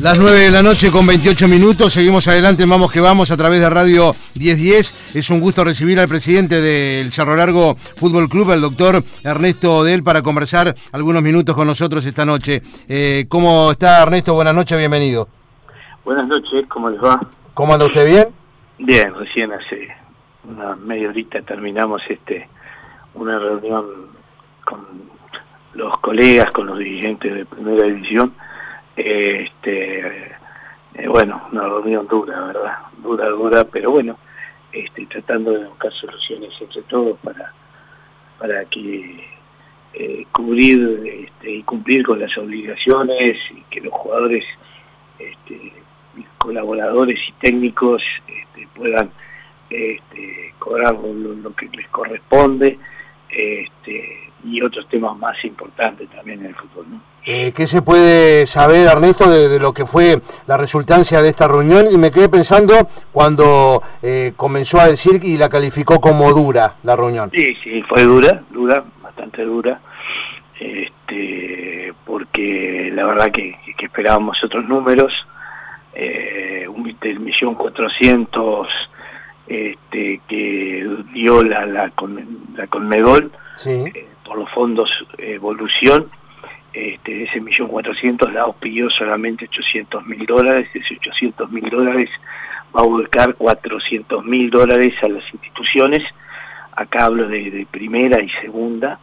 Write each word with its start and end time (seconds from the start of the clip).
Las 0.00 0.16
9 0.16 0.38
de 0.38 0.50
la 0.52 0.62
noche 0.62 0.92
con 0.92 1.04
28 1.08 1.48
minutos, 1.48 1.92
seguimos 1.92 2.28
adelante, 2.28 2.64
vamos 2.66 2.92
que 2.92 3.00
vamos 3.00 3.32
a 3.32 3.36
través 3.36 3.58
de 3.58 3.68
Radio 3.68 4.12
1010. 4.36 5.16
Es 5.16 5.28
un 5.30 5.40
gusto 5.40 5.64
recibir 5.64 5.98
al 5.98 6.06
presidente 6.06 6.60
del 6.60 7.10
Cerro 7.10 7.34
Largo 7.34 7.74
Fútbol 7.96 8.28
Club, 8.28 8.52
el 8.52 8.60
doctor 8.60 9.02
Ernesto 9.24 9.78
Odel, 9.78 10.04
para 10.04 10.22
conversar 10.22 10.72
algunos 10.92 11.20
minutos 11.20 11.52
con 11.56 11.66
nosotros 11.66 12.06
esta 12.06 12.24
noche. 12.24 12.62
Eh, 12.88 13.26
¿Cómo 13.28 13.72
está 13.72 14.04
Ernesto? 14.04 14.34
Buenas 14.34 14.54
noches, 14.54 14.78
bienvenido. 14.78 15.26
Buenas 16.04 16.28
noches, 16.28 16.64
¿cómo 16.68 16.90
les 16.90 17.02
va? 17.02 17.20
¿Cómo 17.54 17.74
anda 17.74 17.86
usted 17.86 18.06
bien? 18.06 18.28
Bien, 18.78 19.12
recién 19.16 19.52
hace 19.52 19.88
una 20.44 20.76
media 20.76 21.08
horita 21.08 21.42
terminamos 21.42 22.02
este 22.08 22.48
una 23.14 23.36
reunión 23.40 23.84
con 24.64 24.78
los 25.74 25.98
colegas, 25.98 26.52
con 26.52 26.68
los 26.68 26.78
dirigentes 26.78 27.34
de 27.34 27.44
primera 27.44 27.84
división 27.88 28.32
este, 28.98 30.32
eh, 30.94 31.08
bueno, 31.08 31.48
una 31.52 31.62
reunión 31.62 32.06
dura, 32.08 32.40
¿verdad? 32.46 32.78
Dura, 32.98 33.28
dura, 33.28 33.64
pero 33.64 33.92
bueno, 33.92 34.18
este, 34.72 35.06
tratando 35.06 35.52
de 35.52 35.66
buscar 35.66 35.92
soluciones 35.92 36.50
entre 36.60 36.82
todos 36.82 37.16
para, 37.20 37.52
para 38.38 38.64
que 38.64 39.24
eh, 39.94 40.26
cubrir 40.32 41.26
este, 41.26 41.50
y 41.52 41.62
cumplir 41.62 42.04
con 42.04 42.20
las 42.20 42.36
obligaciones 42.36 43.38
y 43.50 43.62
que 43.70 43.80
los 43.80 43.92
jugadores, 43.92 44.44
este, 45.18 45.72
colaboradores 46.38 47.20
y 47.28 47.32
técnicos 47.40 48.02
este, 48.26 48.68
puedan 48.74 49.10
cobrar 50.58 50.94
lo, 50.94 51.54
que 51.54 51.68
les 51.68 51.86
corresponde 51.88 52.78
este, 53.30 54.30
y 54.44 54.62
otros 54.62 54.88
temas 54.88 55.16
más 55.16 55.42
importantes 55.44 56.08
también 56.10 56.40
en 56.40 56.46
el 56.46 56.54
fútbol. 56.54 56.86
¿no? 56.90 57.00
Eh, 57.26 57.52
¿Qué 57.54 57.66
se 57.66 57.82
puede 57.82 58.46
saber, 58.46 58.88
Ernesto, 58.88 59.28
de, 59.28 59.58
lo 59.60 59.72
que 59.72 59.84
fue 59.84 60.20
la 60.46 60.56
resultancia 60.56 61.20
de 61.20 61.28
esta 61.28 61.46
reunión? 61.46 61.86
Y 61.92 61.98
me 61.98 62.10
quedé 62.10 62.28
pensando 62.28 62.88
cuando 63.12 63.82
eh, 64.02 64.32
comenzó 64.36 64.80
a 64.80 64.86
decir 64.86 65.20
y 65.22 65.36
la 65.36 65.48
calificó 65.48 66.00
como 66.00 66.32
dura 66.32 66.76
la 66.84 66.96
reunión. 66.96 67.30
Sí, 67.34 67.54
sí, 67.62 67.82
fue 67.82 68.04
dura, 68.04 68.42
dura, 68.50 68.82
bastante 69.02 69.44
dura, 69.44 69.80
este, 70.58 71.92
porque 72.06 72.90
la 72.94 73.04
verdad 73.04 73.30
que, 73.30 73.58
que 73.76 73.86
esperábamos 73.86 74.42
otros 74.42 74.66
números, 74.66 75.12
eh, 75.94 76.66
un 76.68 76.96
millón 77.24 77.56
cuatrocientos 77.56 78.68
este, 79.48 80.20
que 80.28 80.88
dio 81.12 81.42
la, 81.42 81.66
la, 81.66 81.90
la 82.58 82.66
Conmebol 82.66 83.32
eh, 83.64 84.06
por 84.24 84.36
los 84.36 84.50
fondos 84.50 84.90
Evolución 85.16 86.10
este, 86.72 87.14
de 87.14 87.22
ese 87.24 87.40
millón 87.40 87.68
cuatrocientos, 87.68 88.32
Laos 88.32 88.56
pidió 88.60 88.90
solamente 88.90 89.46
800 89.46 90.06
mil 90.06 90.26
dólares, 90.26 90.68
ese 90.74 90.94
800 90.96 91.50
mil 91.50 91.68
dólares 91.70 92.10
va 92.76 92.80
a 92.80 92.84
volcar 92.84 93.34
400 93.34 94.24
mil 94.24 94.50
dólares 94.50 94.94
a 95.02 95.08
las 95.08 95.24
instituciones, 95.32 96.02
acá 96.72 97.06
hablo 97.06 97.26
de, 97.26 97.66
primera 97.70 98.20
y 98.20 98.28
segunda, 98.30 99.00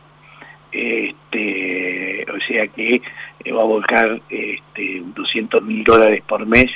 este, 0.71 2.25
o 2.31 2.39
sea 2.41 2.67
que 2.67 3.01
eh, 3.43 3.51
va 3.51 3.61
a 3.61 3.65
volcar 3.65 4.21
este, 4.29 5.01
200 5.15 5.63
mil 5.63 5.83
dólares 5.83 6.21
por 6.27 6.45
mes, 6.45 6.71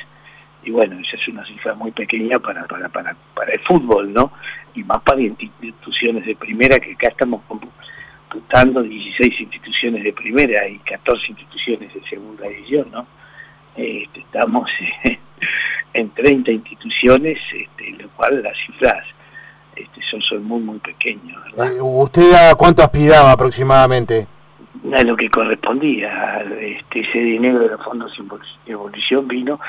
y 0.69 0.71
bueno, 0.71 0.99
esa 0.99 1.15
es 1.15 1.27
una 1.27 1.43
cifra 1.47 1.73
muy 1.73 1.89
pequeña 1.89 2.37
para, 2.37 2.63
para, 2.67 2.87
para, 2.89 3.15
para 3.33 3.51
el 3.51 3.59
fútbol, 3.61 4.13
¿no? 4.13 4.31
Y 4.75 4.83
más 4.83 5.01
para 5.01 5.19
instituciones 5.19 6.23
de 6.27 6.35
primera 6.35 6.79
que 6.79 6.91
acá 6.91 7.07
estamos 7.07 7.41
disputando 8.29 8.83
16 8.83 9.41
instituciones 9.41 10.03
de 10.03 10.13
primera 10.13 10.67
y 10.67 10.77
14 10.77 11.25
instituciones 11.29 11.91
de 11.91 12.07
segunda 12.07 12.47
división, 12.47 12.87
¿no? 12.91 13.07
Este, 13.75 14.19
estamos 14.19 14.69
en 15.93 16.09
30 16.11 16.51
instituciones, 16.51 17.39
este, 17.51 17.89
lo 18.03 18.07
cual 18.09 18.43
las 18.43 18.55
cifras 18.63 19.03
este, 19.75 20.01
son, 20.03 20.21
son 20.21 20.43
muy, 20.43 20.61
muy 20.61 20.77
pequeñas, 20.77 21.35
¿verdad? 21.45 21.73
Eh, 21.73 21.81
¿Usted 21.81 22.31
a 22.33 22.53
cuánto 22.53 22.83
aspiraba 22.83 23.31
aproximadamente? 23.31 24.27
A 24.95 25.01
lo 25.01 25.17
que 25.17 25.31
correspondía, 25.31 26.45
este, 26.59 26.99
ese 26.99 27.17
dinero 27.17 27.57
de 27.57 27.69
los 27.69 27.83
fondos 27.83 28.15
de 28.67 28.71
evolución 28.71 29.27
vino 29.27 29.59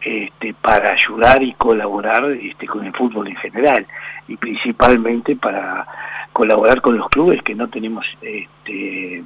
este, 0.00 0.54
para 0.54 0.92
ayudar 0.92 1.42
y 1.42 1.52
colaborar 1.54 2.30
este, 2.32 2.66
con 2.66 2.84
el 2.84 2.92
fútbol 2.92 3.28
en 3.28 3.36
general 3.36 3.86
y 4.28 4.36
principalmente 4.36 5.36
para 5.36 5.86
colaborar 6.32 6.80
con 6.80 6.96
los 6.96 7.08
clubes 7.08 7.42
que 7.42 7.54
no 7.54 7.68
tenemos 7.68 8.06
este, 8.20 9.24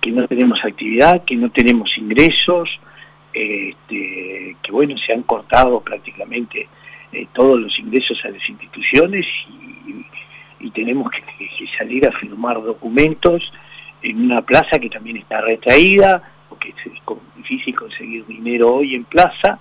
que 0.00 0.10
no 0.10 0.26
tenemos 0.26 0.64
actividad, 0.64 1.24
que 1.24 1.36
no 1.36 1.50
tenemos 1.50 1.96
ingresos, 1.96 2.80
que 3.32 3.76
bueno 4.70 4.96
se 4.98 5.12
han 5.12 5.22
cortado 5.22 5.80
prácticamente 5.80 6.68
eh, 7.12 7.26
todos 7.34 7.60
los 7.60 7.78
ingresos 7.78 8.18
a 8.24 8.30
las 8.30 8.48
instituciones 8.48 9.26
y, 10.58 10.70
tenemos 10.70 11.10
que, 11.10 11.22
salir 11.76 12.06
a 12.06 12.12
firmar 12.12 12.62
documentos 12.62 13.52
en 14.00 14.22
una 14.22 14.40
plaza 14.40 14.78
que 14.78 14.88
también 14.88 15.18
está 15.18 15.42
retraída, 15.42 16.22
porque 16.48 16.70
es 16.70 16.92
difícil 17.36 17.74
conseguir 17.74 18.24
dinero 18.26 18.76
hoy 18.76 18.94
en 18.94 19.04
plaza, 19.04 19.58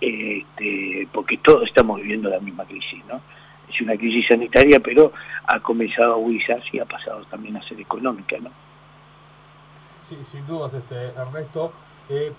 este, 0.00 1.08
porque 1.12 1.36
todos 1.38 1.68
estamos 1.68 2.00
viviendo 2.00 2.30
la 2.30 2.40
misma 2.40 2.64
crisis, 2.64 3.04
¿no? 3.06 3.20
es 3.70 3.80
una 3.80 3.96
crisis 3.96 4.26
sanitaria, 4.26 4.80
pero 4.80 5.12
ha 5.46 5.60
comenzado 5.60 6.12
a 6.12 6.14
agudizarse 6.16 6.68
y 6.72 6.80
ha 6.80 6.84
pasado 6.84 7.24
también 7.30 7.56
a 7.56 7.62
ser 7.62 7.80
económica, 7.80 8.36
¿no? 8.40 8.50
Sí, 9.98 10.18
sin 10.30 10.46
dudas, 10.46 10.74
este, 10.74 10.96
Ernesto. 10.96 11.72
Eh, 12.08 12.32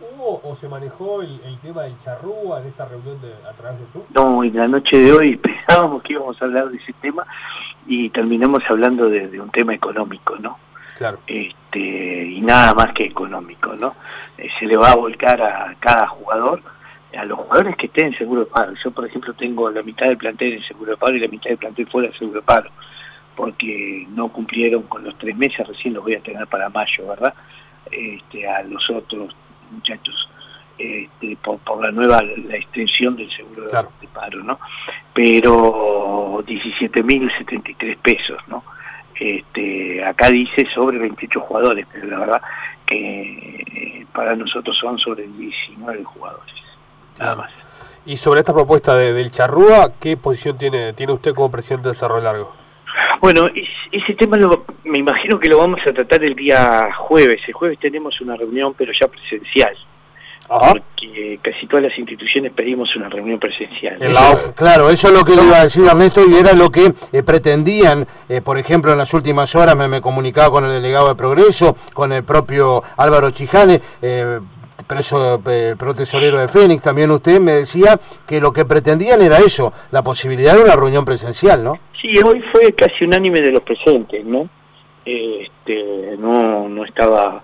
¿Hubo 0.00 0.40
o 0.44 0.54
se 0.54 0.68
manejó 0.68 1.22
el, 1.22 1.58
tema 1.60 1.82
del 1.82 1.98
charrúa 2.00 2.60
en 2.60 2.68
esta 2.68 2.86
reunión 2.86 3.20
de, 3.20 3.34
a 3.48 3.52
través 3.52 3.80
de 3.80 3.86
Zoom? 3.86 4.04
No, 4.14 4.44
en 4.44 4.56
la 4.56 4.68
noche 4.68 4.96
de 4.96 5.12
hoy 5.12 5.36
pensábamos 5.36 6.02
que 6.02 6.12
íbamos 6.12 6.40
a 6.40 6.44
hablar 6.44 6.68
de 6.70 6.76
ese 6.78 6.92
tema 6.94 7.26
y 7.86 8.08
terminamos 8.10 8.62
hablando 8.68 9.10
de, 9.10 9.40
un 9.40 9.50
tema 9.50 9.74
económico, 9.74 10.36
¿no? 10.38 10.56
Claro. 10.96 11.18
Este, 11.26 12.24
y 12.26 12.40
nada 12.40 12.74
más 12.74 12.92
que 12.92 13.04
económico, 13.04 13.74
¿no? 13.74 13.94
Eh, 14.36 14.48
se 14.58 14.66
le 14.66 14.76
va 14.76 14.92
a 14.92 14.96
volcar 14.96 15.42
a 15.42 15.74
cada 15.80 16.06
jugador 16.06 16.62
a 17.16 17.24
los 17.24 17.38
jugadores 17.38 17.76
que 17.76 17.86
estén 17.86 18.06
en 18.06 18.18
seguro 18.18 18.44
de 18.44 18.50
paro. 18.50 18.74
Yo, 18.82 18.90
por 18.90 19.06
ejemplo, 19.06 19.32
tengo 19.34 19.70
la 19.70 19.82
mitad 19.82 20.06
del 20.06 20.18
plantel 20.18 20.54
en 20.54 20.62
seguro 20.62 20.92
de 20.92 20.96
paro 20.96 21.16
y 21.16 21.20
la 21.20 21.28
mitad 21.28 21.50
del 21.50 21.58
plantel 21.58 21.86
fuera 21.88 22.08
de 22.08 22.18
seguro 22.18 22.40
de 22.40 22.46
paro, 22.46 22.70
porque 23.36 24.06
no 24.10 24.28
cumplieron 24.28 24.82
con 24.82 25.04
los 25.04 25.16
tres 25.18 25.36
meses, 25.36 25.66
recién 25.66 25.94
los 25.94 26.04
voy 26.04 26.14
a 26.14 26.20
tener 26.20 26.46
para 26.46 26.68
mayo, 26.68 27.06
¿verdad? 27.06 27.34
Este, 27.90 28.46
a 28.46 28.62
los 28.62 28.90
otros 28.90 29.34
muchachos 29.70 30.28
este, 30.76 31.36
por, 31.36 31.82
la 31.82 31.90
nueva 31.90 32.22
la 32.22 32.56
extensión 32.56 33.16
del 33.16 33.30
seguro 33.30 33.64
de 33.64 34.08
paro, 34.08 34.42
¿no? 34.44 34.60
Pero 35.14 36.44
17.073 36.46 37.96
pesos, 37.96 38.38
¿no? 38.46 38.62
Este, 39.18 40.04
acá 40.04 40.30
dice 40.30 40.66
sobre 40.66 40.98
28 40.98 41.40
jugadores, 41.40 41.86
pero 41.90 42.06
la 42.06 42.18
verdad 42.20 42.42
que 42.86 43.64
eh, 43.66 44.06
para 44.12 44.36
nosotros 44.36 44.76
son 44.76 44.98
sobre 44.98 45.26
19 45.26 46.04
jugadores 46.04 46.67
nada 47.18 47.36
más. 47.36 47.50
Y 48.06 48.16
sobre 48.16 48.40
esta 48.40 48.54
propuesta 48.54 48.96
de, 48.96 49.12
del 49.12 49.30
Charrúa, 49.30 49.92
¿qué 50.00 50.16
posición 50.16 50.56
tiene, 50.56 50.94
tiene 50.94 51.12
usted 51.12 51.34
como 51.34 51.50
presidente 51.50 51.88
del 51.88 51.96
Cerro 51.96 52.20
Largo? 52.20 52.52
Bueno, 53.20 53.48
ese 53.92 54.14
tema 54.14 54.38
me 54.84 54.98
imagino 54.98 55.38
que 55.38 55.48
lo 55.48 55.58
vamos 55.58 55.80
a 55.86 55.92
tratar 55.92 56.24
el 56.24 56.34
día 56.34 56.88
jueves. 56.96 57.40
El 57.46 57.54
jueves 57.54 57.78
tenemos 57.78 58.20
una 58.20 58.36
reunión, 58.36 58.74
pero 58.76 58.92
ya 58.92 59.08
presencial. 59.08 59.76
Porque 60.48 61.38
casi 61.42 61.66
todas 61.66 61.84
las 61.84 61.98
instituciones 61.98 62.52
pedimos 62.52 62.96
una 62.96 63.10
reunión 63.10 63.38
presencial. 63.38 63.98
claro, 64.54 64.88
eso 64.88 65.08
es 65.08 65.14
lo 65.14 65.22
que 65.22 65.36
le 65.36 65.44
iba 65.44 65.58
a 65.58 65.64
decir 65.64 65.84
Ernesto 65.84 66.22
y 66.26 66.34
era 66.36 66.54
lo 66.54 66.70
que 66.70 66.94
eh, 67.12 67.22
pretendían, 67.22 68.06
eh, 68.30 68.40
por 68.40 68.56
ejemplo, 68.56 68.90
en 68.92 68.98
las 68.98 69.12
últimas 69.12 69.54
horas 69.54 69.76
me, 69.76 69.88
me, 69.88 70.00
comunicaba 70.00 70.50
con 70.50 70.64
el 70.64 70.72
delegado 70.72 71.08
de 71.08 71.16
Progreso, 71.16 71.76
con 71.92 72.12
el 72.12 72.24
propio 72.24 72.82
Álvaro 72.96 73.30
Chijane, 73.30 73.82
eh, 74.00 74.40
preso, 74.88 75.40
el 75.46 75.94
tesorero 75.94 76.38
de 76.38 76.48
Fénix, 76.48 76.82
también 76.82 77.10
usted 77.10 77.38
me 77.38 77.52
decía 77.52 78.00
que 78.26 78.40
lo 78.40 78.52
que 78.52 78.64
pretendían 78.64 79.22
era 79.22 79.36
eso, 79.36 79.72
la 79.92 80.02
posibilidad 80.02 80.54
de 80.54 80.62
una 80.64 80.74
reunión 80.74 81.04
presencial, 81.04 81.62
¿no? 81.62 81.78
Sí, 82.00 82.18
hoy 82.24 82.42
fue 82.50 82.72
casi 82.72 83.04
unánime 83.04 83.40
de 83.40 83.52
los 83.52 83.62
presentes, 83.62 84.24
¿no? 84.24 84.48
Este, 85.04 86.16
no, 86.18 86.68
no 86.68 86.84
estaba 86.84 87.42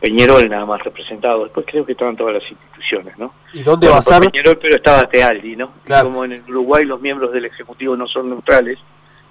Peñarol 0.00 0.48
nada 0.48 0.64
más 0.64 0.82
representado, 0.82 1.44
después 1.44 1.66
creo 1.68 1.84
que 1.84 1.92
estaban 1.92 2.16
todas 2.16 2.34
las 2.34 2.50
instituciones, 2.50 3.18
¿no? 3.18 3.34
¿Y 3.52 3.62
dónde 3.62 3.88
va 3.88 3.96
a 3.96 3.98
estar? 3.98 4.20
Peñarol, 4.30 4.58
pero 4.60 4.76
estaba 4.76 5.08
Tealdi, 5.08 5.56
¿no? 5.56 5.72
como 5.86 6.24
en 6.24 6.32
el 6.32 6.42
Uruguay 6.42 6.84
los 6.84 7.00
miembros 7.00 7.32
del 7.32 7.46
Ejecutivo 7.46 7.96
no 7.96 8.06
son 8.06 8.30
neutrales, 8.30 8.78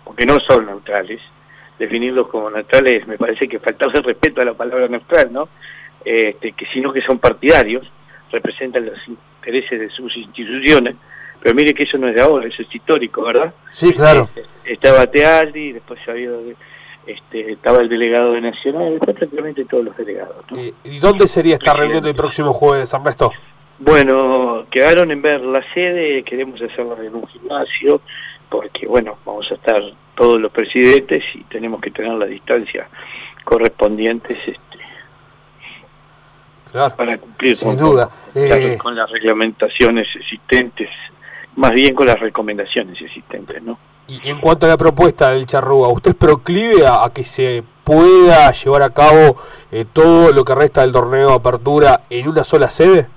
porque 0.04 0.26
no 0.26 0.40
son 0.40 0.66
neutrales, 0.66 1.22
definirlos 1.80 2.28
como 2.28 2.50
neutrales 2.50 3.08
me 3.08 3.18
parece 3.18 3.48
que 3.48 3.60
faltaba 3.60 3.94
el 3.94 4.04
respeto 4.04 4.42
a 4.42 4.46
la 4.46 4.54
palabra 4.54 4.88
neutral, 4.88 5.32
¿no? 5.32 5.50
Este, 6.06 6.52
que 6.54 6.66
sino 6.68 6.92
que 6.92 7.02
son 7.02 7.20
partidarios, 7.20 7.90
representan 8.32 8.86
los 8.86 9.00
intereses 9.08 9.80
de 9.80 9.90
sus 9.90 10.16
instituciones, 10.18 10.96
pero 11.42 11.56
mire 11.56 11.74
que 11.74 11.84
eso 11.84 11.98
no 11.98 12.08
es 12.08 12.16
de 12.16 12.22
ahora, 12.22 12.48
eso 12.48 12.62
es 12.62 12.74
histórico, 12.74 13.24
¿verdad? 13.24 13.54
Sí, 13.72 13.94
claro. 13.94 14.30
Este, 14.36 14.74
estaba 14.74 15.06
Tealdi, 15.08 15.74
después 15.74 16.00
había, 16.08 16.32
este, 17.06 17.52
estaba 17.52 17.82
el 17.82 17.90
delegado 17.90 18.34
de 18.34 18.42
Nacional, 18.42 18.92
después 18.92 19.16
prácticamente 19.18 19.66
todos 19.66 19.86
los 19.86 19.98
delegados. 19.98 20.44
¿Y 20.84 21.00
dónde 21.00 21.28
sería 21.28 21.56
esta 21.56 21.74
reunión 21.74 22.04
del 22.04 22.16
próximo 22.16 22.54
jueves, 22.54 22.94
Ernesto? 22.94 23.32
Bueno, 23.80 24.66
quedaron 24.72 25.12
en 25.12 25.22
ver 25.22 25.42
la 25.42 25.62
sede, 25.74 26.24
queremos 26.24 26.62
hacerla 26.62 26.96
en 27.04 27.16
un 27.16 27.28
gimnasio, 27.28 28.02
porque 28.50 28.88
bueno, 28.88 29.18
vamos 29.26 29.52
a 29.52 29.56
estar 29.56 29.82
todos 30.16 30.40
los 30.40 30.52
presidentes 30.52 31.24
y 31.34 31.44
tenemos 31.46 31.82
que 31.82 31.92
tener 31.92 32.14
la 32.14 32.26
distancia 32.26 32.88
correspondientes 33.44 34.38
este, 34.46 34.73
para 36.96 37.18
cumplir 37.18 37.56
Sin 37.56 37.78
duda. 37.78 38.10
Eh, 38.34 38.78
con 38.82 38.96
las 38.96 39.10
reglamentaciones 39.10 40.08
existentes, 40.16 40.90
más 41.56 41.72
bien 41.72 41.94
con 41.94 42.08
las 42.08 42.20
recomendaciones 42.20 43.00
existentes, 43.00 43.62
¿no? 43.62 43.78
Y 44.08 44.20
en 44.28 44.40
cuanto 44.40 44.66
a 44.66 44.70
la 44.70 44.78
propuesta 44.78 45.32
del 45.32 45.46
Charrúa, 45.46 45.88
¿usted 45.88 46.12
es 46.12 46.18
proclive 46.18 46.86
a, 46.86 47.10
que 47.14 47.24
se 47.24 47.64
pueda 47.84 48.52
llevar 48.52 48.82
a 48.82 48.90
cabo 48.90 49.38
eh, 49.72 49.86
todo 49.92 50.32
lo 50.34 50.44
que 50.44 50.56
resta 50.56 50.82
del 50.82 50.92
torneo 50.92 51.30
de 51.30 51.36
apertura 51.36 52.02
en 52.10 52.28
una 52.28 52.44
sola 52.44 52.68
sede? 52.68 53.08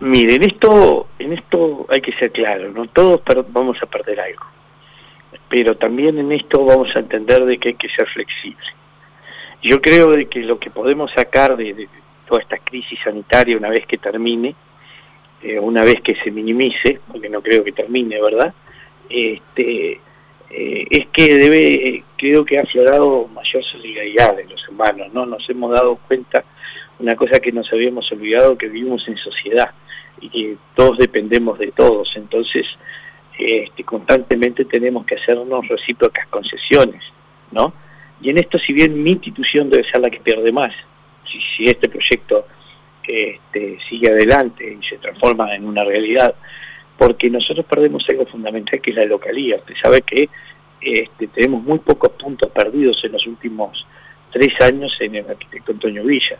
Mire, 0.00 0.34
en 0.34 0.42
esto, 0.42 1.06
en 1.18 1.32
esto 1.32 1.86
hay 1.88 2.02
que 2.02 2.12
ser 2.12 2.30
claro, 2.30 2.70
¿no? 2.72 2.86
Todos 2.88 3.22
vamos 3.48 3.78
a 3.82 3.86
perder 3.86 4.20
algo. 4.20 4.44
Pero 5.48 5.76
también 5.76 6.18
en 6.18 6.32
esto 6.32 6.64
vamos 6.64 6.94
a 6.94 6.98
entender 6.98 7.44
de 7.46 7.58
que 7.58 7.68
hay 7.70 7.74
que 7.74 7.88
ser 7.88 8.06
flexible. 8.08 8.66
Yo 9.62 9.80
creo 9.80 10.10
de 10.10 10.26
que 10.26 10.40
lo 10.40 10.58
que 10.58 10.70
podemos 10.70 11.10
sacar 11.12 11.56
de, 11.56 11.88
toda 12.26 12.40
esta 12.40 12.58
crisis 12.58 12.98
sanitaria 13.02 13.56
una 13.56 13.70
vez 13.70 13.86
que 13.86 13.98
termine, 13.98 14.54
eh, 15.42 15.58
una 15.58 15.84
vez 15.84 16.00
que 16.00 16.14
se 16.16 16.30
minimice, 16.30 17.00
porque 17.10 17.28
no 17.28 17.42
creo 17.42 17.62
que 17.62 17.72
termine, 17.72 18.20
¿verdad? 18.20 18.54
Este, 19.08 20.00
eh, 20.50 20.86
es 20.90 21.06
que 21.08 21.34
debe, 21.34 22.04
creo 22.16 22.44
que 22.44 22.58
ha 22.58 22.62
aflorado 22.62 23.28
mayor 23.28 23.62
solidaridad 23.64 24.36
de 24.36 24.44
los 24.44 24.68
humanos, 24.68 25.12
¿no? 25.12 25.26
Nos 25.26 25.48
hemos 25.50 25.72
dado 25.72 25.96
cuenta, 26.08 26.44
una 26.98 27.16
cosa 27.16 27.40
que 27.40 27.52
nos 27.52 27.72
habíamos 27.72 28.10
olvidado, 28.12 28.56
que 28.56 28.68
vivimos 28.68 29.06
en 29.08 29.16
sociedad 29.16 29.70
y 30.20 30.28
que 30.28 30.56
todos 30.74 30.96
dependemos 30.98 31.58
de 31.58 31.72
todos, 31.72 32.12
entonces 32.16 32.66
este, 33.36 33.82
constantemente 33.82 34.64
tenemos 34.64 35.04
que 35.04 35.16
hacernos 35.16 35.66
recíprocas 35.66 36.26
concesiones, 36.28 37.02
¿no? 37.50 37.72
Y 38.20 38.30
en 38.30 38.38
esto, 38.38 38.58
si 38.58 38.72
bien 38.72 39.02
mi 39.02 39.10
institución 39.10 39.68
debe 39.68 39.84
ser 39.84 40.00
la 40.00 40.08
que 40.08 40.20
pierde 40.20 40.52
más, 40.52 40.72
si, 41.30 41.40
si 41.40 41.66
este 41.66 41.88
proyecto 41.88 42.46
este, 43.06 43.78
sigue 43.88 44.08
adelante 44.08 44.78
y 44.80 44.84
se 44.84 44.96
transforma 44.98 45.54
en 45.54 45.66
una 45.66 45.84
realidad, 45.84 46.34
porque 46.96 47.28
nosotros 47.28 47.66
perdemos 47.66 48.04
algo 48.08 48.26
fundamental 48.26 48.80
que 48.80 48.90
es 48.90 48.96
la 48.96 49.04
localía. 49.04 49.56
Usted 49.56 49.74
sabe 49.82 50.02
que 50.02 50.28
este, 50.80 51.26
tenemos 51.28 51.62
muy 51.62 51.78
pocos 51.78 52.12
puntos 52.12 52.50
perdidos 52.50 53.02
en 53.04 53.12
los 53.12 53.26
últimos 53.26 53.86
tres 54.32 54.60
años 54.60 54.96
en 55.00 55.14
el 55.14 55.28
arquitecto 55.28 55.72
Antonio 55.72 56.04
Villa, 56.04 56.38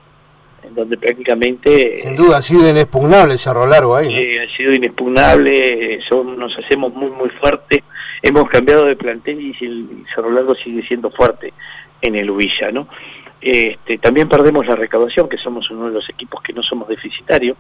en 0.63 0.75
donde 0.75 0.97
prácticamente... 0.97 2.01
Sin 2.03 2.17
duda 2.17 2.39
ha 2.39 2.43
sido 2.43 2.69
inexpugnable 2.69 3.39
Cerro 3.39 3.67
Largo 3.67 3.97
ahí. 3.97 4.09
¿no? 4.09 4.43
ha 4.43 4.57
sido 4.57 4.73
inexpugnable, 4.73 6.01
son, 6.09 6.39
nos 6.39 6.57
hacemos 6.59 6.93
muy 6.93 7.11
muy 7.11 7.31
fuertes, 7.31 7.81
hemos 8.23 8.49
cambiado 8.49 8.85
de 8.87 8.97
plantel 8.97 9.41
y 9.41 9.65
el 9.65 10.05
Cerro 10.15 10.31
Largo 10.31 10.55
sigue 10.55 10.83
siendo 10.87 11.11
fuerte 11.11 11.53
en 12.03 12.17
el 12.17 12.31
Villa, 12.33 12.71
¿no? 12.71 12.89
Este, 13.45 13.99
también 13.99 14.27
perdemos 14.27 14.67
la 14.67 14.75
recaudación, 14.75 15.29
que 15.29 15.37
somos 15.37 15.71
uno 15.71 15.89
de 15.89 15.93
los 15.93 16.09
equipos 16.09 16.43
que 16.43 16.55
no 16.55 16.63
somos 16.63 16.89
deficitarios. 16.89 17.59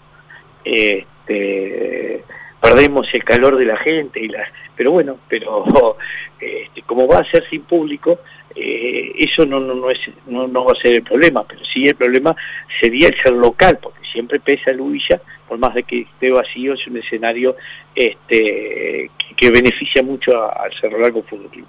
Este, 0.64 2.24
perdemos 2.58 3.06
el 3.12 3.22
calor 3.22 3.58
de 3.58 3.66
la 3.66 3.76
gente 3.76 4.18
y 4.18 4.28
la, 4.28 4.50
pero 4.74 4.92
bueno 4.92 5.18
pero 5.28 5.98
este, 6.40 6.80
como 6.82 7.06
va 7.06 7.18
a 7.18 7.30
ser 7.30 7.46
sin 7.50 7.60
público 7.64 8.20
eh, 8.56 9.12
eso 9.18 9.44
no 9.44 9.60
no 9.60 9.74
no 9.74 9.90
es 9.90 9.98
no, 10.26 10.48
no 10.48 10.64
va 10.64 10.72
a 10.72 10.80
ser 10.80 10.94
el 10.94 11.02
problema 11.02 11.46
pero 11.46 11.62
sí 11.66 11.86
el 11.86 11.94
problema 11.94 12.34
sería 12.80 13.08
el 13.08 13.20
ser 13.20 13.32
local 13.32 13.78
porque 13.82 14.00
siempre 14.10 14.40
pesa 14.40 14.70
el 14.70 14.80
Huilla 14.80 15.20
por 15.46 15.58
más 15.58 15.74
de 15.74 15.82
que 15.82 16.00
esté 16.00 16.30
vacío 16.30 16.72
es 16.72 16.86
un 16.86 16.96
escenario 16.96 17.56
este 17.94 19.10
que, 19.36 19.50
beneficia 19.50 20.02
mucho 20.02 20.32
al 20.50 20.72
Cerro 20.80 20.98
Largo 20.98 21.22
Fútbol 21.24 21.50
Club 21.50 21.66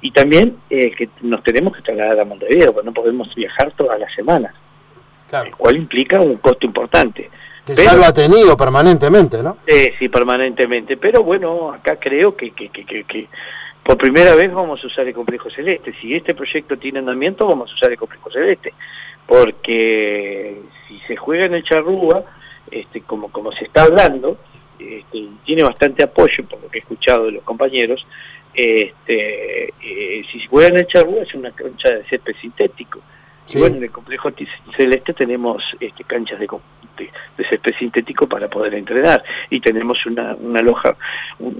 y 0.00 0.10
también 0.12 0.56
eh, 0.70 0.92
que 0.92 1.08
nos 1.22 1.42
tenemos 1.42 1.76
que 1.76 1.82
trasladar 1.82 2.20
a 2.20 2.24
Montevideo 2.24 2.72
porque 2.72 2.86
no 2.86 2.94
podemos 2.94 3.34
viajar 3.34 3.72
todas 3.72 3.98
las 3.98 4.12
semanas 4.14 4.54
claro. 5.28 5.50
lo 5.50 5.56
cual 5.56 5.76
implica 5.76 6.20
un 6.20 6.36
costo 6.36 6.66
importante 6.66 7.30
que 7.76 7.84
ya 7.84 7.94
lo 7.94 8.04
ha 8.04 8.12
tenido 8.12 8.56
permanentemente, 8.56 9.42
¿no? 9.42 9.58
Eh, 9.66 9.94
sí, 9.98 10.08
permanentemente. 10.08 10.96
Pero 10.96 11.22
bueno, 11.22 11.72
acá 11.72 11.96
creo 11.96 12.36
que, 12.36 12.50
que, 12.52 12.68
que, 12.68 12.84
que, 12.84 13.28
por 13.82 13.96
primera 13.96 14.34
vez 14.34 14.52
vamos 14.52 14.82
a 14.82 14.86
usar 14.86 15.06
el 15.06 15.14
complejo 15.14 15.50
celeste. 15.50 15.94
Si 16.00 16.14
este 16.14 16.34
proyecto 16.34 16.76
tiene 16.78 16.98
andamiento, 16.98 17.46
vamos 17.46 17.70
a 17.70 17.74
usar 17.74 17.90
el 17.90 17.98
complejo 17.98 18.30
celeste. 18.30 18.72
Porque 19.26 20.60
si 20.88 20.98
se 21.06 21.16
juega 21.16 21.44
en 21.44 21.54
el 21.54 21.64
Charrúa, 21.64 22.24
este, 22.70 23.02
como, 23.02 23.30
como 23.30 23.52
se 23.52 23.64
está 23.64 23.84
hablando, 23.84 24.38
este, 24.78 25.28
tiene 25.44 25.62
bastante 25.62 26.02
apoyo 26.02 26.44
por 26.44 26.60
lo 26.62 26.68
que 26.68 26.78
he 26.78 26.80
escuchado 26.80 27.26
de 27.26 27.32
los 27.32 27.44
compañeros, 27.44 28.06
este, 28.54 29.68
eh, 29.68 30.22
si 30.30 30.40
se 30.40 30.46
juega 30.48 30.78
en 30.78 30.86
Charrúa 30.86 31.22
es 31.22 31.34
una 31.34 31.50
cancha 31.52 31.90
de 31.90 32.04
césped 32.04 32.34
sintético. 32.40 33.00
Y 33.52 33.58
bueno, 33.58 33.76
en 33.76 33.84
el 33.84 33.90
complejo 33.90 34.30
celeste 34.76 35.12
tenemos 35.12 35.76
este, 35.80 36.04
canchas 36.04 36.38
de, 36.38 36.46
de, 36.96 37.44
césped 37.48 37.74
sintético 37.76 38.28
para 38.28 38.48
poder 38.48 38.74
entrenar 38.74 39.24
y 39.48 39.60
tenemos 39.60 40.06
una, 40.06 40.36
una 40.36 40.62
loja, 40.62 40.96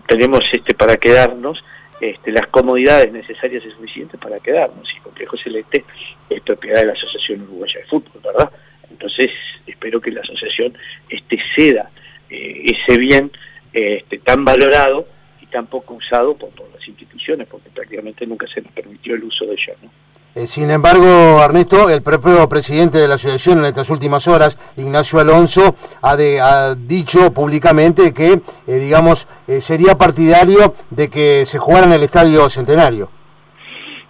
tenemos 0.07 0.45
este 0.53 0.73
para 0.75 0.97
quedarnos 0.97 1.65
este, 2.01 2.31
las 2.31 2.47
comodidades 2.47 3.13
necesarias 3.13 3.65
y 3.67 3.71
suficientes 3.73 4.21
para 4.21 4.39
quedarnos. 4.39 4.89
Y 4.93 4.97
el 4.99 5.03
complejo 5.03 5.37
celeste 5.37 5.85
es 6.29 6.41
propiedad 6.43 6.81
de 6.81 6.87
la 6.87 6.93
Asociación 6.93 7.43
Uruguaya 7.43 7.81
de 7.81 7.87
Fútbol, 7.87 8.23
¿verdad? 8.23 8.51
Entonces 8.89 9.31
espero 9.67 10.01
que 10.01 10.11
la 10.11 10.21
asociación 10.21 10.77
este, 11.09 11.39
ceda 11.55 11.91
eh, 12.29 12.63
ese 12.65 12.99
bien 12.99 13.31
este, 13.73 14.19
tan 14.19 14.45
valorado 14.45 15.07
y 15.51 15.53
tan 15.53 15.67
poco 15.67 15.95
usado 15.95 16.35
por, 16.35 16.51
por 16.51 16.69
las 16.71 16.87
instituciones, 16.87 17.49
porque 17.49 17.71
prácticamente 17.71 18.27
nunca 18.27 18.47
se 18.47 18.61
nos 18.61 18.73
permitió 18.73 19.15
el 19.15 19.25
uso 19.25 19.45
de 19.47 19.53
ellos, 19.53 19.77
¿no? 19.83 19.91
Eh, 20.33 20.47
sin 20.47 20.71
embargo, 20.71 21.43
Ernesto, 21.43 21.91
el 21.91 22.03
propio 22.03 22.49
presidente 22.49 22.99
de 22.99 23.09
la 23.09 23.17
asociación 23.17 23.59
en 23.59 23.65
estas 23.65 23.91
últimas 23.91 24.29
horas, 24.29 24.57
Ignacio 24.77 25.19
Alonso, 25.19 25.75
ha, 26.03 26.77
dicho 26.77 27.35
públicamente 27.35 28.15
que, 28.15 28.41
eh, 28.69 28.73
digamos, 28.75 29.27
eh, 29.49 29.61
sería 29.61 29.97
partidario 29.97 30.75
de 30.91 31.11
que 31.11 31.45
se 31.47 31.59
jugara 31.59 31.87
en 31.87 31.95
el 31.95 32.05
Estadio 32.05 32.49
Centenario. 32.49 33.11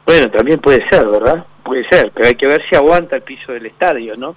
Bueno, 0.05 0.31
también 0.31 0.61
puede 0.61 0.87
ser, 0.91 1.07
¿verdad? 1.07 1.47
Puede 1.63 1.89
ser, 1.89 2.13
pero 2.15 2.29
hay 2.29 2.35
que 2.35 2.47
ver 2.47 2.63
si 2.69 2.77
aguanta 2.77 3.17
el 3.17 3.23
piso 3.23 3.53
del 3.53 3.65
estadio, 3.65 4.15
¿no? 4.19 4.37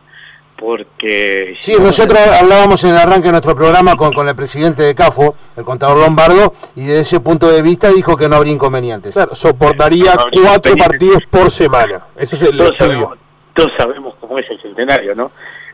Porque... 0.64 1.58
Sí, 1.60 1.74
nosotros 1.78 2.18
hablábamos 2.20 2.82
en 2.86 2.92
el 2.92 2.98
arranque 2.98 3.26
de 3.26 3.32
nuestro 3.32 3.54
programa 3.54 3.98
con, 3.98 4.14
con 4.14 4.30
el 4.30 4.36
presidente 4.36 4.82
de 4.82 4.96
CAFO, 4.96 5.36
el 5.58 5.66
contador 5.66 5.98
Lombardo, 5.98 6.54
y 6.78 6.86
desde 6.86 7.02
ese 7.02 7.20
punto 7.20 7.52
de 7.52 7.62
vista 7.62 7.90
dijo 7.90 8.16
que 8.16 8.30
no 8.30 8.38
habría 8.38 8.54
inconvenientes. 8.54 9.14
Claro, 9.14 9.36
soportaría 9.36 10.16
cuatro 10.32 10.76
partidos 10.78 11.24
por 11.30 11.52
semana. 11.52 12.06
Eso 12.16 12.38
es 12.38 12.44
el 12.44 12.58
todos, 12.58 12.78
sabemos, 12.78 13.18
todos 13.54 13.72
sabemos 13.78 14.16
cómo 14.22 14.40
es 14.40 14.50
el 14.50 14.62
centenario, 14.62 15.14
¿no? 15.14 15.32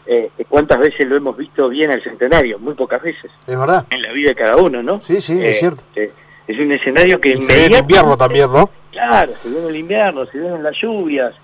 Eh, 0.08 0.32
¿Cuántas 0.48 0.80
veces 0.80 1.08
lo 1.08 1.18
hemos 1.18 1.38
visto 1.38 1.70
bien 1.70 1.92
el 1.92 2.04
centenario? 2.04 2.58
Muy 2.58 2.74
pocas 2.74 3.00
veces. 3.00 3.30
Es 3.46 3.60
verdad. 3.60 3.86
En 3.92 4.02
la 4.02 4.12
vida 4.12 4.30
de 4.30 4.36
cada 4.36 4.56
uno, 4.56 4.82
¿no? 4.82 5.00
Sí, 5.02 5.22
sí, 5.22 5.40
es 5.46 5.60
cierto. 5.60 5.84
Este, 5.94 6.12
es 6.48 6.60
un 6.60 6.72
escenario 6.72 7.22
que... 7.22 7.40
se 7.40 7.56
ve 7.56 7.66
en 7.66 7.76
invierno 7.76 8.18
también, 8.18 8.52
¿no? 8.52 8.72
Claro, 8.92 9.34
se 9.44 9.50
ve 9.50 9.60
en 9.60 9.68
el 9.68 9.76
invierno, 9.76 10.26
se 10.26 10.40
ve 10.40 10.48
en 10.48 10.64
las 10.64 10.76
lluvias, 10.76 11.36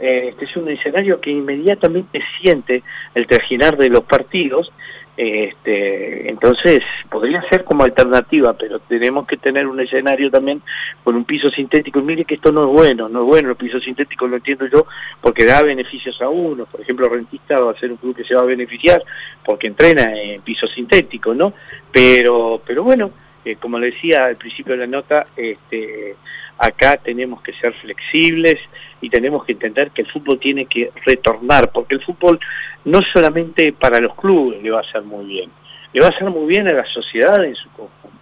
este 0.00 0.44
es 0.44 0.56
un 0.56 0.68
escenario 0.68 1.20
que 1.20 1.30
inmediatamente 1.30 2.22
siente 2.40 2.82
el 3.14 3.26
terginar 3.26 3.76
de 3.76 3.88
los 3.88 4.04
partidos, 4.04 4.72
este, 5.16 6.30
entonces 6.30 6.82
podría 7.10 7.42
ser 7.50 7.64
como 7.64 7.84
alternativa, 7.84 8.54
pero 8.54 8.78
tenemos 8.78 9.26
que 9.26 9.36
tener 9.36 9.66
un 9.66 9.78
escenario 9.78 10.30
también 10.30 10.62
con 11.04 11.14
un 11.14 11.26
piso 11.26 11.50
sintético. 11.50 11.98
Y 11.98 12.04
mire 12.04 12.24
que 12.24 12.36
esto 12.36 12.50
no 12.50 12.64
es 12.64 12.70
bueno, 12.70 13.08
no 13.10 13.20
es 13.20 13.26
bueno 13.26 13.50
el 13.50 13.56
piso 13.56 13.78
sintético, 13.80 14.26
lo 14.26 14.36
entiendo 14.36 14.66
yo, 14.66 14.86
porque 15.20 15.44
da 15.44 15.62
beneficios 15.62 16.22
a 16.22 16.28
uno. 16.30 16.64
Por 16.64 16.80
ejemplo, 16.80 17.08
Rentista 17.08 17.60
va 17.60 17.72
a 17.72 17.78
ser 17.78 17.90
un 17.90 17.98
club 17.98 18.16
que 18.16 18.24
se 18.24 18.34
va 18.34 18.40
a 18.40 18.46
beneficiar 18.46 19.02
porque 19.44 19.66
entrena 19.66 20.14
en 20.16 20.40
piso 20.40 20.66
sintético, 20.66 21.34
¿no? 21.34 21.52
Pero, 21.92 22.62
pero 22.64 22.82
bueno, 22.82 23.10
eh, 23.44 23.56
como 23.56 23.78
le 23.78 23.90
decía 23.90 24.26
al 24.26 24.36
principio 24.36 24.74
de 24.74 24.80
la 24.80 24.86
nota, 24.86 25.26
este, 25.36 26.16
acá 26.58 26.98
tenemos 26.98 27.40
que 27.42 27.52
ser 27.54 27.72
flexibles 27.74 28.58
y 29.00 29.08
tenemos 29.08 29.44
que 29.44 29.52
entender 29.52 29.90
que 29.92 30.02
el 30.02 30.10
fútbol 30.10 30.38
tiene 30.38 30.66
que 30.66 30.90
retornar, 31.06 31.72
porque 31.72 31.94
el 31.94 32.02
fútbol 32.02 32.38
no 32.84 33.00
solamente 33.02 33.72
para 33.72 34.00
los 34.00 34.14
clubes 34.14 34.62
le 34.62 34.70
va 34.70 34.78
a 34.78 34.82
hacer 34.82 35.02
muy 35.02 35.24
bien, 35.24 35.50
le 35.92 36.00
va 36.00 36.08
a 36.08 36.10
hacer 36.10 36.28
muy 36.28 36.46
bien 36.46 36.68
a 36.68 36.72
la 36.72 36.84
sociedad 36.84 37.42
en 37.44 37.54
su 37.54 37.68
conjunto. 37.70 38.18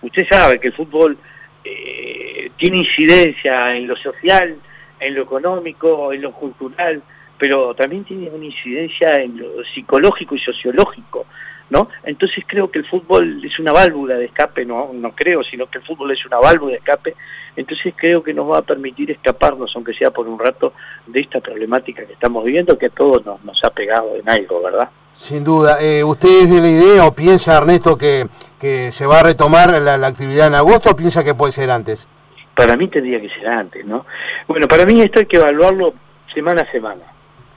Usted 0.00 0.26
sabe 0.28 0.58
que 0.58 0.68
el 0.68 0.74
fútbol 0.74 1.18
eh, 1.64 2.50
tiene 2.56 2.78
incidencia 2.78 3.76
en 3.76 3.86
lo 3.86 3.96
social, 3.96 4.56
en 5.00 5.14
lo 5.14 5.22
económico, 5.22 6.12
en 6.12 6.22
lo 6.22 6.32
cultural, 6.32 7.02
pero 7.38 7.74
también 7.74 8.04
tiene 8.04 8.30
una 8.30 8.44
incidencia 8.44 9.20
en 9.20 9.38
lo 9.38 9.64
psicológico 9.64 10.34
y 10.34 10.38
sociológico. 10.38 11.26
¿No? 11.70 11.88
Entonces 12.04 12.44
creo 12.46 12.70
que 12.70 12.78
el 12.78 12.86
fútbol 12.86 13.44
es 13.44 13.58
una 13.58 13.72
válvula 13.72 14.14
de 14.16 14.26
escape, 14.26 14.64
no, 14.64 14.90
no 14.92 15.12
creo, 15.12 15.42
sino 15.42 15.66
que 15.68 15.78
el 15.78 15.84
fútbol 15.84 16.12
es 16.12 16.24
una 16.24 16.38
válvula 16.38 16.72
de 16.72 16.78
escape, 16.78 17.14
entonces 17.56 17.94
creo 17.96 18.22
que 18.22 18.32
nos 18.32 18.50
va 18.50 18.58
a 18.58 18.62
permitir 18.62 19.10
escaparnos, 19.10 19.74
aunque 19.74 19.92
sea 19.94 20.10
por 20.10 20.28
un 20.28 20.38
rato, 20.38 20.72
de 21.06 21.20
esta 21.20 21.40
problemática 21.40 22.06
que 22.06 22.12
estamos 22.12 22.44
viviendo, 22.44 22.78
que 22.78 22.86
a 22.86 22.90
todos 22.90 23.24
nos, 23.24 23.42
nos 23.44 23.62
ha 23.64 23.70
pegado 23.70 24.16
en 24.16 24.28
algo, 24.28 24.62
¿verdad? 24.62 24.88
Sin 25.18 25.42
duda. 25.42 25.78
Eh, 25.80 26.04
¿Usted 26.04 26.28
es 26.44 26.50
de 26.50 26.60
la 26.60 26.68
idea 26.68 27.04
o 27.04 27.12
piensa, 27.12 27.56
Ernesto, 27.56 27.98
que, 27.98 28.28
que 28.60 28.92
se 28.92 29.04
va 29.04 29.18
a 29.18 29.22
retomar 29.24 29.70
la, 29.82 29.94
actividad 30.06 30.46
en 30.46 30.54
agosto 30.54 30.90
o 30.90 30.96
piensa 30.96 31.24
que 31.24 31.34
puede 31.34 31.50
ser 31.50 31.72
antes? 31.72 32.06
Para 32.54 32.76
mí 32.76 32.86
tendría 32.86 33.20
que 33.20 33.28
ser 33.28 33.48
antes, 33.48 33.84
¿no? 33.84 34.06
Bueno, 34.46 34.68
para 34.68 34.86
mí 34.86 35.00
esto 35.00 35.18
hay 35.18 35.26
que 35.26 35.36
evaluarlo 35.36 35.94
semana 36.32 36.62
a 36.62 36.70
semana, 36.70 37.02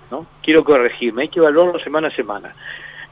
¿no? 0.09 0.25
Quiero 0.41 0.63
corregirme, 0.63 1.21
hay 1.21 1.29
que 1.29 1.39
evaluarlo 1.39 1.77
semana 1.79 2.07
a 2.07 2.15
semana. 2.15 2.55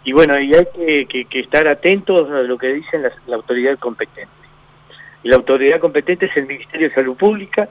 Y 0.03 0.13
bueno, 0.13 0.39
y 0.39 0.53
hay 0.53 1.05
que, 1.05 1.27
estar 1.31 1.67
atentos 1.67 2.29
a 2.31 2.41
lo 2.41 2.57
que 2.57 2.73
dice 2.73 2.97
la, 3.27 3.35
autoridad 3.35 3.77
competente. 3.77 4.31
La 5.23 5.35
autoridad 5.35 5.79
competente 5.79 6.27
es 6.27 6.37
el 6.37 6.47
Ministerio 6.47 6.89
de 6.89 6.95
Salud 6.95 7.15
Pública, 7.15 7.69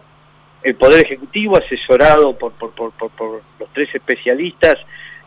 el 0.62 0.74
Poder 0.74 1.04
Ejecutivo, 1.04 1.56
asesorado 1.56 2.36
por, 2.36 2.52
por, 2.52 2.72
por, 2.72 2.92
por 2.92 3.42
los 3.58 3.68
tres 3.72 3.94
especialistas 3.94 4.76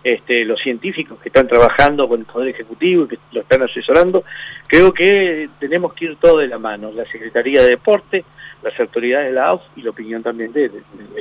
este, 0.03 0.46
los 0.46 0.60
científicos 0.60 1.20
que 1.20 1.29
están 1.29 1.48
trabajando 1.48 2.08
con 2.08 2.22
el 2.22 2.25
Poder 2.25 2.50
Ejecutivo 2.50 3.03
y 3.03 3.08
que 3.10 3.20
lo 3.34 3.41
están 3.41 3.62
asesorando, 3.62 4.24
creo 4.65 4.91
que 4.93 5.48
tenemos 5.60 5.93
que 5.93 6.05
ir 6.05 6.15
todo 6.15 6.39
de 6.39 6.48
la 6.48 6.58
mano, 6.58 6.91
la 6.91 7.05
Secretaría 7.05 7.62
de 7.62 7.70
Deporte, 7.70 8.25
las 8.63 8.79
autoridades 8.79 9.27
de 9.27 9.34
la 9.34 9.50
AUF 9.50 9.62
y 9.75 9.84
la 9.84 9.91
opinión 9.91 10.24
también 10.24 10.51
de, 10.53 10.72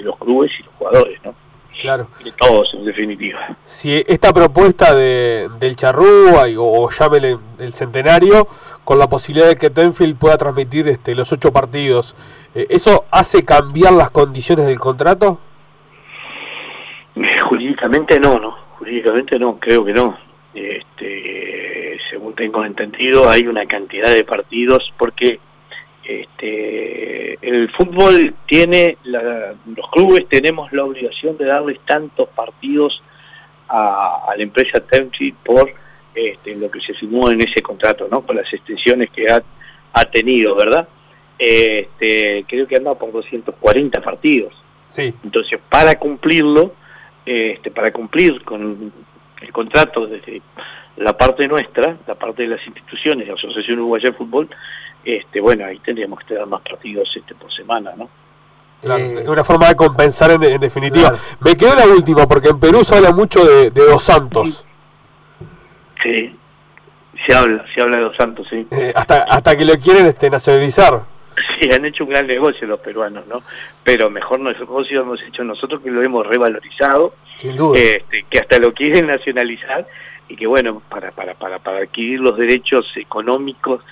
los 0.02 0.16
clubes 0.16 0.52
y 0.58 0.62
los 0.62 0.74
jugadores, 0.74 1.20
¿no? 1.24 1.34
Claro. 1.80 2.08
De 2.22 2.32
todos, 2.32 2.74
en 2.74 2.84
definitiva. 2.84 3.56
Si 3.66 4.04
esta 4.06 4.32
propuesta 4.32 4.94
de, 4.94 5.48
del 5.58 5.76
Charrúa 5.76 6.44
o, 6.58 6.84
o 6.84 6.90
llámele 6.90 7.38
el 7.58 7.72
centenario, 7.72 8.46
con 8.84 8.98
la 8.98 9.08
posibilidad 9.08 9.48
de 9.48 9.56
que 9.56 9.70
Tenfield 9.70 10.18
pueda 10.18 10.36
transmitir 10.36 10.88
este, 10.88 11.14
los 11.14 11.32
ocho 11.32 11.52
partidos, 11.52 12.14
eh, 12.54 12.66
¿eso 12.70 13.04
hace 13.10 13.44
cambiar 13.44 13.92
las 13.92 14.10
condiciones 14.10 14.66
del 14.66 14.78
contrato? 14.78 15.38
Jurídicamente 17.48 18.18
no, 18.18 18.38
¿no? 18.38 18.56
Jurídicamente 18.78 19.38
no, 19.38 19.58
creo 19.58 19.84
que 19.84 19.92
no. 19.92 20.18
Este, 20.54 21.98
según 22.10 22.34
tengo 22.34 22.64
entendido, 22.64 23.28
hay 23.28 23.46
una 23.46 23.66
cantidad 23.66 24.12
de 24.12 24.24
partidos 24.24 24.92
porque 24.98 25.38
este, 26.10 27.38
el 27.40 27.70
fútbol 27.70 28.34
tiene, 28.46 28.98
los 29.04 29.90
clubes 29.92 30.28
tenemos 30.28 30.72
la 30.72 30.84
obligación 30.84 31.36
de 31.38 31.44
darles 31.44 31.78
tantos 31.86 32.28
partidos 32.30 33.02
a, 33.68 34.32
la 34.36 34.42
empresa 34.42 34.80
Temsi 34.80 35.32
por 35.32 35.72
este, 36.14 36.56
lo 36.56 36.68
que 36.68 36.80
se 36.80 36.94
firmó 36.94 37.30
en 37.30 37.40
ese 37.42 37.62
contrato, 37.62 38.08
¿no? 38.10 38.22
Con 38.22 38.36
las 38.36 38.52
extensiones 38.52 39.10
que 39.10 39.30
ha, 39.30 39.40
ha 39.92 40.04
tenido, 40.06 40.56
¿verdad? 40.56 40.88
Este, 41.38 42.44
creo 42.48 42.66
que 42.66 42.76
anda 42.76 42.94
por 42.96 43.12
240 43.12 44.00
partidos. 44.00 44.52
Sí. 44.88 45.14
Entonces, 45.22 45.60
para 45.68 45.96
cumplirlo, 45.96 46.74
este, 47.24 47.70
para 47.70 47.92
cumplir 47.92 48.42
con 48.42 48.92
el 49.40 49.52
contrato 49.52 50.08
desde 50.08 50.42
la 50.96 51.16
parte 51.16 51.46
nuestra, 51.46 51.96
la 52.06 52.14
parte 52.16 52.42
de 52.42 52.48
las 52.48 52.66
instituciones, 52.66 53.28
la 53.28 53.34
Asociación 53.34 53.78
Uruguaya 53.78 54.10
de 54.10 54.16
Fútbol, 54.16 54.48
este, 55.04 55.40
bueno, 55.40 55.64
ahí 55.66 55.78
tendríamos 55.78 56.18
que 56.20 56.26
tener 56.26 56.46
más 56.46 56.60
partidos 56.62 57.10
este, 57.16 57.34
por 57.34 57.52
semana, 57.52 57.92
¿no? 57.96 58.08
Claro, 58.80 59.04
es 59.04 59.28
una 59.28 59.44
forma 59.44 59.68
de 59.68 59.76
compensar 59.76 60.30
en, 60.30 60.58
definitiva. 60.58 61.14
Me 61.40 61.54
quedo 61.54 61.74
la 61.74 61.86
última, 61.86 62.26
porque 62.26 62.48
en 62.48 62.58
Perú 62.58 62.82
se 62.82 62.96
habla 62.96 63.12
mucho 63.12 63.44
de, 63.44 63.70
Dos 63.70 64.02
Santos. 64.02 64.64
Sí, 66.02 66.34
se 67.26 67.34
habla, 67.34 67.64
se 67.74 67.82
habla 67.82 67.98
de 67.98 68.02
Dos 68.04 68.16
Santos, 68.16 68.46
sí. 68.48 68.66
Eh, 68.70 68.92
hasta, 68.94 69.22
hasta 69.24 69.56
que 69.56 69.66
lo 69.66 69.74
quieren 69.78 70.06
este, 70.06 70.30
nacionalizar. 70.30 71.02
Sí, 71.58 71.70
han 71.70 71.84
hecho 71.84 72.04
un 72.04 72.10
gran 72.10 72.26
negocio 72.26 72.66
los 72.66 72.80
peruanos, 72.80 73.26
¿no? 73.26 73.42
Pero 73.84 74.08
mejor 74.08 74.40
negocio 74.40 75.02
hemos 75.02 75.22
hecho 75.22 75.44
nosotros 75.44 75.82
que 75.82 75.90
lo 75.90 76.02
hemos 76.02 76.26
revalorizado, 76.26 77.14
este, 77.38 78.24
que 78.28 78.38
hasta 78.38 78.58
lo 78.58 78.72
quieren 78.72 79.06
nacionalizar 79.06 79.86
y 80.28 80.36
que 80.36 80.46
bueno, 80.46 80.82
para, 80.88 81.10
para, 81.10 81.34
para, 81.34 81.58
para 81.58 81.78
adquirir 81.78 82.20
los 82.20 82.36
derechos 82.36 82.92
económicos 82.96 83.82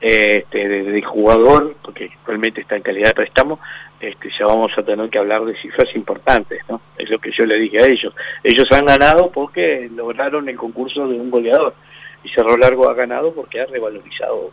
este, 0.00 0.68
de, 0.68 1.02
jugador, 1.02 1.74
porque 1.82 2.10
actualmente 2.18 2.60
está 2.60 2.76
en 2.76 2.82
calidad 2.82 3.08
de 3.08 3.14
préstamo, 3.14 3.58
este, 4.00 4.30
ya 4.30 4.46
vamos 4.46 4.72
a 4.76 4.82
tener 4.82 5.08
que 5.08 5.18
hablar 5.18 5.44
de 5.44 5.56
cifras 5.56 5.94
importantes, 5.94 6.60
¿no? 6.68 6.80
Es 6.98 7.08
lo 7.08 7.18
que 7.18 7.30
yo 7.30 7.46
le 7.46 7.58
dije 7.58 7.80
a 7.80 7.86
ellos. 7.86 8.14
Ellos 8.42 8.70
han 8.72 8.86
ganado 8.86 9.30
porque 9.30 9.88
lograron 9.94 10.48
el 10.48 10.56
concurso 10.56 11.08
de 11.08 11.18
un 11.18 11.30
goleador 11.30 11.74
y 12.22 12.28
Cerro 12.28 12.56
Largo 12.56 12.88
ha 12.88 12.94
ganado 12.94 13.32
porque 13.32 13.60
ha 13.60 13.66
revalorizado 13.66 14.50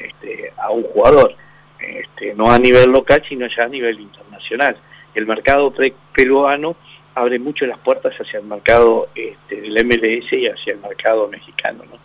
este, 0.00 0.52
a 0.56 0.70
un 0.70 0.84
jugador 0.84 1.34
este, 1.80 2.34
no 2.34 2.50
a 2.50 2.58
nivel 2.58 2.90
local, 2.90 3.22
sino 3.28 3.46
ya 3.46 3.64
a 3.64 3.68
nivel 3.68 4.00
internacional. 4.00 4.76
El 5.14 5.26
mercado 5.26 5.72
peruano 6.12 6.76
abre 7.14 7.38
mucho 7.38 7.66
las 7.66 7.78
puertas 7.78 8.14
hacia 8.14 8.40
el 8.40 8.46
mercado 8.46 9.08
este, 9.14 9.60
del 9.60 9.84
MLS 9.84 10.32
y 10.32 10.46
hacia 10.46 10.74
el 10.74 10.80
mercado 10.80 11.28
mexicano. 11.28 11.84
¿no? 11.90 11.98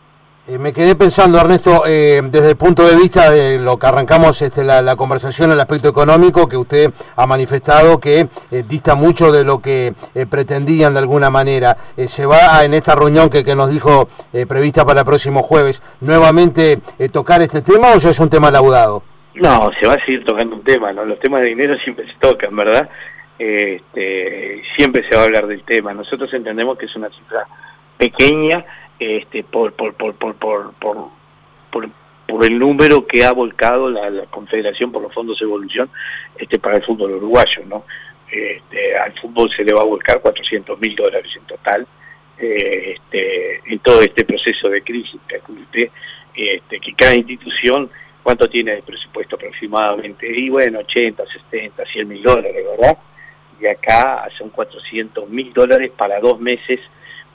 Eh, 0.45 0.57
me 0.57 0.73
quedé 0.73 0.93
pensando, 0.97 1.37
Ernesto, 1.37 1.83
eh, 1.87 2.19
desde 2.21 2.49
el 2.49 2.57
punto 2.57 2.85
de 2.85 2.97
vista 2.97 3.31
de 3.31 3.57
lo 3.57 3.79
que 3.79 3.87
arrancamos 3.87 4.41
este, 4.41 4.65
la, 4.65 4.93
conversación, 4.97 5.53
el 5.53 5.59
aspecto 5.61 5.87
económico, 5.87 6.49
que 6.49 6.57
usted 6.57 6.91
ha 7.15 7.25
manifestado 7.25 7.97
que 7.97 8.27
eh, 8.51 8.63
dista 8.67 8.93
mucho 8.93 9.31
de 9.31 9.45
lo 9.45 9.61
que 9.61 9.93
pretendían 10.29 10.95
de 10.95 10.99
alguna 10.99 11.29
manera. 11.29 11.77
¿Se 11.95 12.25
va 12.25 12.61
en 12.65 12.73
esta 12.73 12.93
reunión 12.93 13.29
que, 13.29 13.45
que 13.45 13.55
nos 13.55 13.69
dijo 13.69 14.09
prevista 14.49 14.85
para 14.85 14.99
el 15.01 15.05
próximo 15.05 15.43
jueves 15.43 15.81
nuevamente 16.01 16.79
tocar 17.13 17.41
este 17.41 17.61
tema 17.61 17.93
o 17.95 17.99
ya 17.99 18.09
es 18.09 18.19
un 18.19 18.29
tema 18.29 18.51
laudado? 18.51 19.01
No, 19.35 19.71
se 19.79 19.87
va 19.87 19.93
a 19.93 19.99
seguir 20.05 20.25
tocando 20.25 20.57
un 20.57 20.63
tema, 20.63 20.91
¿no? 20.91 21.05
Los 21.05 21.19
temas 21.19 21.41
de 21.41 21.47
dinero 21.47 21.77
siempre 21.79 22.05
se 22.05 22.15
tocan, 22.19 22.53
¿verdad? 22.55 22.89
Este, 23.39 24.61
siempre 24.75 25.07
se 25.07 25.15
va 25.15 25.21
a 25.21 25.25
hablar 25.25 25.47
del 25.47 25.63
tema. 25.63 25.93
Nosotros 25.93 26.33
entendemos 26.33 26.77
que 26.77 26.85
es 26.85 26.95
una 26.97 27.09
cifra 27.09 27.47
pequeña 27.97 28.65
este, 29.03 29.43
por, 29.43 29.73
por, 29.73 29.93
por, 29.93 30.15
por, 30.15 30.73
por, 30.75 31.11
el 32.45 32.57
número 32.57 33.05
que 33.05 33.23
ha 33.23 33.31
volcado 33.31 33.89
la, 33.89 34.25
Confederación 34.25 34.91
por 34.91 35.03
los 35.03 35.13
Fondos 35.13 35.39
de 35.39 35.45
Evolución 35.45 35.89
este, 36.37 36.57
para 36.57 36.77
el 36.77 36.83
fútbol 36.83 37.11
uruguayo, 37.11 37.63
¿no? 37.67 37.85
Este, 38.29 38.97
al 38.97 39.13
fútbol 39.19 39.51
se 39.51 39.63
le 39.63 39.73
va 39.73 39.81
a 39.81 39.85
volcar 39.85 40.19
400 40.19 40.79
mil 40.79 40.95
dólares 40.95 41.31
en 41.35 41.43
total 41.43 41.87
eh, 42.39 42.95
este, 42.95 43.61
en 43.71 43.79
todo 43.79 44.01
este 44.01 44.25
proceso 44.25 44.67
de 44.69 44.81
crisis. 44.81 45.21
Calcule 45.27 45.91
este, 46.33 46.79
que 46.79 46.93
cada 46.93 47.13
institución 47.13 47.89
¿Cuánto 48.23 48.49
tiene 48.49 48.75
de 48.75 48.81
presupuesto 48.81 49.35
aproximadamente? 49.35 50.25
Y 50.33 50.49
bueno, 50.49 50.79
80, 50.79 51.23
70, 51.51 51.85
100 51.85 52.07
mil 52.07 52.23
dólares, 52.23 52.65
¿verdad? 52.77 52.97
Y 53.59 53.67
acá 53.67 54.25
son 54.37 54.49
400 54.49 55.29
mil 55.29 55.51
dólares 55.51 55.91
para 55.95 56.21
dos 56.21 56.39
meses 56.39 56.79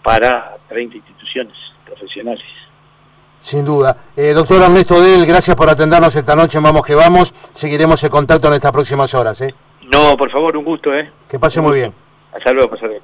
para 0.03 0.57
30 0.69 0.97
instituciones 0.97 1.55
profesionales. 1.85 2.45
Sin 3.39 3.65
duda. 3.65 3.97
Eh, 4.17 4.33
doctor 4.33 4.63
Ernesto 4.63 5.01
Del, 5.01 5.25
gracias 5.25 5.57
por 5.57 5.71
atendernos 5.71 6.15
esta 6.15 6.35
noche. 6.35 6.59
Vamos 6.59 6.85
que 6.85 6.95
vamos. 6.95 7.33
Seguiremos 7.53 8.03
el 8.03 8.11
contacto 8.11 8.49
en 8.49 8.55
estas 8.55 8.73
próximas 8.73 9.15
horas. 9.15 9.41
¿eh? 9.43 9.55
No, 9.83 10.17
por 10.17 10.31
favor, 10.31 10.57
un 10.57 10.65
gusto. 10.65 10.93
¿eh? 10.95 11.11
Que 11.29 11.39
pase 11.39 11.61
muy 11.61 11.79
bien. 11.79 11.95
Hasta 12.33 12.53
luego, 12.53 12.71
pasa 12.71 12.87
bien. 12.89 13.03